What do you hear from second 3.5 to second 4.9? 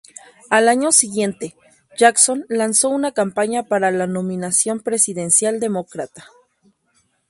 para la nominación